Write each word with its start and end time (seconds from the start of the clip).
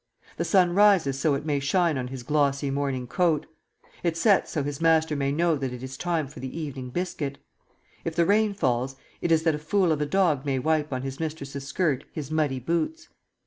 The 0.37 0.45
sun 0.45 0.73
rises 0.73 1.19
so 1.19 1.35
it 1.35 1.45
may 1.45 1.59
shine 1.59 1.95
on 1.95 2.07
his 2.07 2.23
glossy 2.23 2.71
morning 2.71 3.05
coat; 3.05 3.45
it 4.01 4.17
sets 4.17 4.49
so 4.49 4.63
his 4.63 4.81
master 4.81 5.15
may 5.15 5.31
know 5.31 5.55
that 5.55 5.71
it 5.71 5.83
is 5.83 5.95
time 5.95 6.27
for 6.27 6.39
the 6.39 6.59
evening 6.59 6.89
biscuit; 6.89 7.37
if 8.03 8.15
the 8.15 8.25
rain 8.25 8.55
falls 8.55 8.95
it 9.21 9.31
is 9.31 9.43
that 9.43 9.53
a 9.53 9.59
fool 9.59 9.91
of 9.91 10.01
a 10.01 10.07
dog 10.07 10.43
may 10.43 10.57
wipe 10.57 10.91
on 10.91 11.03
his 11.03 11.19
mistress's 11.19 11.67
skirt 11.67 12.03
his 12.13 12.31
muddy 12.31 12.57
boots. 12.57 13.09